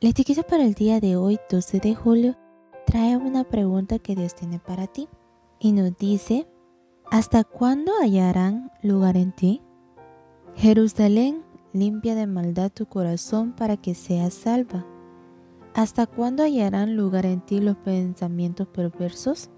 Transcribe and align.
La 0.00 0.10
etiqueta 0.10 0.44
para 0.44 0.62
el 0.62 0.74
día 0.74 1.00
de 1.00 1.16
hoy, 1.16 1.40
12 1.50 1.80
de 1.80 1.92
julio, 1.96 2.36
trae 2.86 3.16
una 3.16 3.42
pregunta 3.42 3.98
que 3.98 4.14
Dios 4.14 4.32
tiene 4.36 4.60
para 4.60 4.86
ti 4.86 5.08
y 5.58 5.72
nos 5.72 5.98
dice, 5.98 6.46
¿hasta 7.10 7.42
cuándo 7.42 7.90
hallarán 8.00 8.70
lugar 8.80 9.16
en 9.16 9.32
ti? 9.32 9.60
Jerusalén, 10.54 11.42
limpia 11.72 12.14
de 12.14 12.28
maldad 12.28 12.70
tu 12.70 12.86
corazón 12.86 13.54
para 13.54 13.76
que 13.76 13.96
seas 13.96 14.34
salva. 14.34 14.86
¿Hasta 15.74 16.06
cuándo 16.06 16.44
hallarán 16.44 16.94
lugar 16.94 17.26
en 17.26 17.40
ti 17.40 17.58
los 17.60 17.76
pensamientos 17.78 18.68
perversos? 18.68 19.50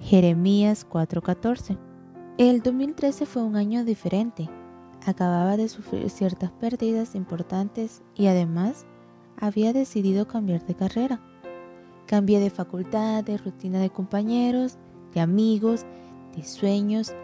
Jeremías 0.00 0.86
4:14. 0.88 1.76
El 2.38 2.62
2013 2.62 3.26
fue 3.26 3.42
un 3.42 3.56
año 3.56 3.84
diferente. 3.84 4.48
Acababa 5.04 5.58
de 5.58 5.68
sufrir 5.68 6.08
ciertas 6.08 6.50
pérdidas 6.50 7.14
importantes 7.14 8.02
y 8.14 8.28
además 8.28 8.86
había 9.36 9.72
decidido 9.72 10.26
cambiar 10.26 10.64
de 10.66 10.74
carrera. 10.74 11.20
Cambié 12.06 12.40
de 12.40 12.50
facultad, 12.50 13.24
de 13.24 13.38
rutina 13.38 13.80
de 13.80 13.90
compañeros, 13.90 14.78
de 15.14 15.20
amigos, 15.20 15.86
de 16.36 16.44
sueños 16.44 17.14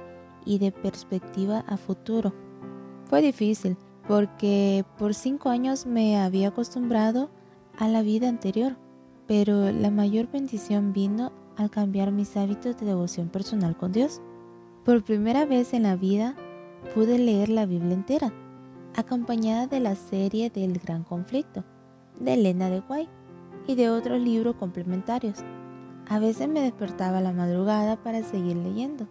y 0.44 0.58
de 0.58 0.72
perspectiva 0.72 1.60
a 1.66 1.76
futuro. 1.76 2.32
Fue 3.04 3.22
difícil 3.22 3.76
porque 4.06 4.84
por 4.96 5.14
cinco 5.14 5.50
años 5.50 5.86
me 5.86 6.18
había 6.18 6.48
acostumbrado 6.48 7.30
a 7.78 7.88
la 7.88 8.02
vida 8.02 8.28
anterior, 8.28 8.76
pero 9.26 9.70
la 9.70 9.90
mayor 9.90 10.30
bendición 10.30 10.92
vino 10.92 11.32
al 11.56 11.70
cambiar 11.70 12.12
mis 12.12 12.36
hábitos 12.36 12.78
de 12.78 12.86
devoción 12.86 13.28
personal 13.28 13.76
con 13.76 13.92
Dios. 13.92 14.20
Por 14.84 15.04
primera 15.04 15.44
vez 15.44 15.74
en 15.74 15.82
la 15.82 15.96
vida 15.96 16.34
pude 16.94 17.18
leer 17.18 17.50
la 17.50 17.66
Biblia 17.66 17.94
entera, 17.94 18.32
acompañada 18.96 19.66
de 19.66 19.80
la 19.80 19.94
serie 19.94 20.48
del 20.48 20.78
Gran 20.78 21.04
Conflicto 21.04 21.64
de 22.18 22.34
Elena 22.34 22.70
de 22.70 22.80
Guay 22.80 23.08
y 23.66 23.74
de 23.74 23.90
otros 23.90 24.20
libros 24.20 24.56
complementarios. 24.56 25.38
A 26.08 26.18
veces 26.18 26.48
me 26.48 26.60
despertaba 26.60 27.18
a 27.18 27.22
la 27.22 27.32
madrugada 27.32 27.96
para 27.96 28.22
seguir 28.22 28.56
leyendo, 28.56 29.06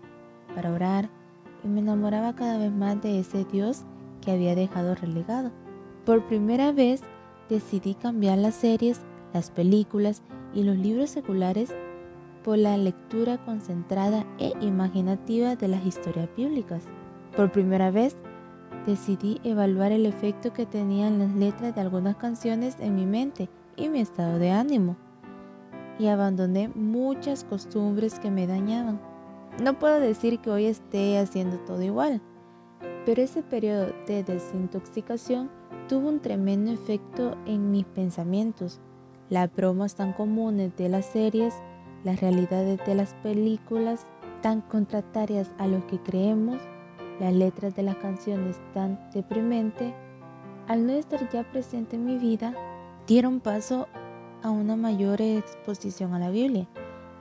para 0.55 0.73
orar, 0.73 1.09
y 1.63 1.67
me 1.67 1.79
enamoraba 1.79 2.35
cada 2.35 2.57
vez 2.57 2.71
más 2.71 3.01
de 3.01 3.19
ese 3.19 3.45
Dios 3.45 3.83
que 4.21 4.31
había 4.31 4.55
dejado 4.55 4.95
relegado. 4.95 5.51
Por 6.05 6.25
primera 6.25 6.71
vez 6.71 7.01
decidí 7.49 7.93
cambiar 7.93 8.37
las 8.39 8.55
series, 8.55 9.01
las 9.33 9.51
películas 9.51 10.23
y 10.53 10.63
los 10.63 10.77
libros 10.77 11.09
seculares 11.09 11.73
por 12.43 12.57
la 12.57 12.77
lectura 12.77 13.37
concentrada 13.37 14.25
e 14.39 14.53
imaginativa 14.61 15.55
de 15.55 15.67
las 15.67 15.85
historias 15.85 16.29
bíblicas. 16.35 16.83
Por 17.35 17.51
primera 17.51 17.91
vez 17.91 18.15
decidí 18.87 19.39
evaluar 19.43 19.91
el 19.91 20.07
efecto 20.07 20.53
que 20.53 20.65
tenían 20.65 21.19
las 21.19 21.35
letras 21.35 21.75
de 21.75 21.81
algunas 21.81 22.15
canciones 22.15 22.77
en 22.79 22.95
mi 22.95 23.05
mente 23.05 23.49
y 23.75 23.89
mi 23.89 23.99
estado 23.99 24.39
de 24.39 24.49
ánimo, 24.49 24.95
y 25.99 26.07
abandoné 26.07 26.69
muchas 26.69 27.43
costumbres 27.43 28.17
que 28.17 28.31
me 28.31 28.47
dañaban. 28.47 28.99
No 29.61 29.77
puedo 29.77 29.99
decir 29.99 30.39
que 30.39 30.49
hoy 30.49 30.65
esté 30.65 31.19
haciendo 31.19 31.57
todo 31.59 31.83
igual, 31.83 32.21
pero 33.05 33.21
ese 33.21 33.43
periodo 33.43 33.91
de 34.07 34.23
desintoxicación 34.23 35.49
tuvo 35.89 36.09
un 36.09 36.19
tremendo 36.19 36.71
efecto 36.71 37.35
en 37.45 37.71
mis 37.71 37.85
pensamientos. 37.85 38.79
Las 39.29 39.53
bromas 39.53 39.95
tan 39.95 40.13
comunes 40.13 40.75
de 40.77 40.89
las 40.89 41.05
series, 41.05 41.53
las 42.03 42.21
realidades 42.21 42.79
de 42.85 42.95
las 42.95 43.13
películas 43.15 44.05
tan 44.41 44.61
contratarias 44.61 45.51
a 45.57 45.67
lo 45.67 45.85
que 45.87 45.99
creemos, 45.99 46.61
las 47.19 47.33
letras 47.33 47.75
de 47.75 47.83
las 47.83 47.95
canciones 47.97 48.59
tan 48.73 48.99
deprimente, 49.13 49.93
al 50.67 50.85
no 50.85 50.93
estar 50.93 51.29
ya 51.29 51.43
presente 51.43 51.95
en 51.95 52.05
mi 52.05 52.17
vida, 52.17 52.53
dieron 53.07 53.39
paso 53.39 53.87
a 54.43 54.49
una 54.49 54.75
mayor 54.75 55.21
exposición 55.21 56.13
a 56.13 56.19
la 56.19 56.29
Biblia 56.29 56.67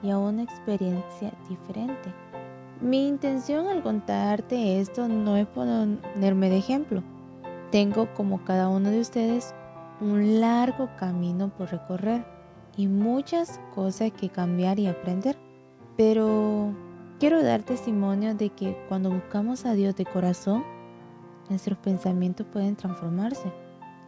y 0.03 0.11
a 0.11 0.17
una 0.17 0.43
experiencia 0.43 1.33
diferente. 1.49 2.13
Mi 2.81 3.07
intención 3.07 3.67
al 3.67 3.81
contarte 3.81 4.79
esto 4.79 5.07
no 5.07 5.35
es 5.35 5.47
ponerme 5.47 6.49
de 6.49 6.57
ejemplo. 6.57 7.01
Tengo 7.71 8.13
como 8.13 8.43
cada 8.43 8.69
uno 8.69 8.91
de 8.91 8.99
ustedes 8.99 9.55
un 9.99 10.39
largo 10.39 10.89
camino 10.97 11.49
por 11.49 11.71
recorrer 11.71 12.23
y 12.75 12.87
muchas 12.87 13.59
cosas 13.73 14.11
que 14.11 14.29
cambiar 14.29 14.79
y 14.79 14.87
aprender. 14.87 15.37
Pero 15.97 16.71
Quiero 17.19 17.41
dar 17.41 17.63
testimonio 17.63 18.35
de 18.35 18.49
que 18.49 18.77
cuando 18.87 19.09
buscamos 19.09 19.65
a 19.65 19.73
Dios 19.73 19.95
de 19.95 20.05
corazón, 20.05 20.63
nuestros 21.49 21.75
pensamientos 21.79 22.45
pueden 22.53 22.75
transformarse. 22.75 23.51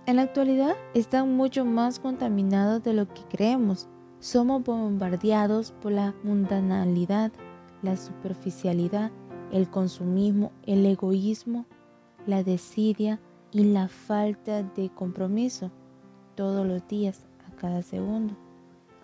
En 0.05 0.17
la 0.17 0.21
actualidad 0.21 0.75
están 0.93 1.35
mucho 1.35 1.65
más 1.65 1.97
contaminados 1.97 2.83
de 2.83 2.93
lo 2.93 3.07
que 3.07 3.23
creemos. 3.23 3.87
Somos 4.19 4.63
bombardeados 4.63 5.71
por 5.71 5.91
la 5.91 6.13
mundanalidad, 6.23 7.31
la 7.81 7.97
superficialidad, 7.97 9.09
el 9.51 9.67
consumismo, 9.71 10.51
el 10.67 10.85
egoísmo, 10.85 11.65
la 12.27 12.43
desidia 12.43 13.19
y 13.51 13.63
la 13.63 13.87
falta 13.87 14.61
de 14.61 14.89
compromiso 14.89 15.71
todos 16.35 16.63
los 16.63 16.87
días, 16.87 17.25
a 17.47 17.55
cada 17.55 17.81
segundo. 17.81 18.35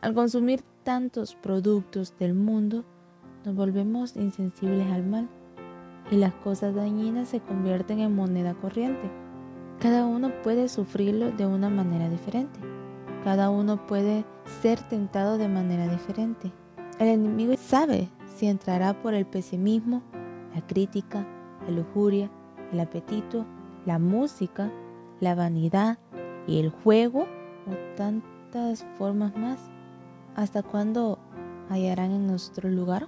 Al 0.02 0.14
consumir 0.14 0.62
tantos 0.84 1.34
productos 1.34 2.16
del 2.20 2.36
mundo, 2.36 2.86
nos 3.46 3.56
volvemos 3.56 4.16
insensibles 4.16 4.92
al 4.92 5.06
mal 5.06 5.30
y 6.10 6.16
las 6.16 6.34
cosas 6.34 6.74
dañinas 6.74 7.30
se 7.30 7.40
convierten 7.40 8.00
en 8.00 8.16
moneda 8.16 8.54
corriente. 8.56 9.10
Cada 9.80 10.06
uno 10.06 10.32
puede 10.44 10.68
sufrirlo 10.70 11.32
de 11.32 11.46
una 11.46 11.70
manera 11.70 12.10
diferente. 12.10 12.60
Cada 13.24 13.50
uno 13.50 13.86
puede 13.88 14.26
ser 14.62 14.80
tentado 14.82 15.38
de 15.38 15.48
manera 15.48 15.88
diferente. 15.88 16.52
El 17.00 17.08
enemigo 17.08 17.54
sabe 17.58 18.10
si 18.36 18.48
entrará 18.48 19.02
por 19.02 19.14
el 19.14 19.26
pesimismo, 19.26 20.02
la 20.54 20.66
crítica, 20.66 21.28
la 21.66 21.72
lujuria, 21.72 22.32
el 22.72 22.80
apetito, 22.80 23.46
la 23.86 24.00
música, 24.00 24.72
la 25.20 25.36
vanidad 25.36 25.98
y 26.48 26.60
el 26.60 26.70
juego 26.70 27.28
o 27.68 27.96
tantas 27.96 28.86
formas 28.98 29.36
más. 29.36 29.60
¿Hasta 30.36 30.64
cuándo 30.64 31.20
hallarán 31.70 32.12
en 32.12 32.28
nuestro 32.28 32.70
lugar? 32.70 33.08